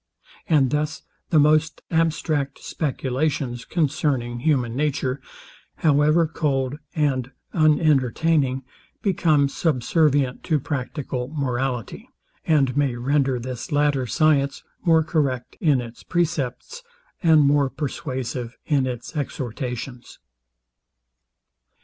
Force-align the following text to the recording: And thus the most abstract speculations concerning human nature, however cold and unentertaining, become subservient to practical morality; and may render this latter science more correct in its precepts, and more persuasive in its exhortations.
And 0.49 0.71
thus 0.71 1.03
the 1.29 1.37
most 1.37 1.83
abstract 1.91 2.57
speculations 2.57 3.65
concerning 3.65 4.39
human 4.39 4.75
nature, 4.75 5.21
however 5.75 6.25
cold 6.25 6.79
and 6.95 7.29
unentertaining, 7.53 8.63
become 9.03 9.47
subservient 9.47 10.41
to 10.45 10.59
practical 10.59 11.27
morality; 11.27 12.09
and 12.47 12.75
may 12.75 12.95
render 12.95 13.37
this 13.39 13.71
latter 13.71 14.07
science 14.07 14.63
more 14.83 15.03
correct 15.03 15.55
in 15.61 15.81
its 15.81 16.01
precepts, 16.01 16.81
and 17.21 17.41
more 17.41 17.69
persuasive 17.69 18.57
in 18.65 18.87
its 18.87 19.15
exhortations. 19.15 20.17